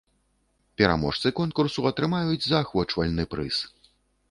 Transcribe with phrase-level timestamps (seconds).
[0.81, 3.63] Пераможцы конкурсу атрымаюць заахвочвальны прыз.